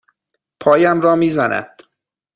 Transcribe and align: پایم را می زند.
پایم 0.59 1.01
را 1.01 1.15
می 1.15 1.29
زند. 1.29 1.83